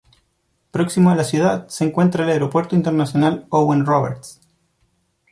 Próximo 0.71 1.11
a 1.11 1.15
la 1.15 1.23
ciudad 1.23 1.67
se 1.67 1.83
encuentra 1.85 2.23
el 2.23 2.31
Aeropuerto 2.31 2.75
Internacional 2.75 3.45
Owen 3.49 3.85
Roberts. 3.85 4.39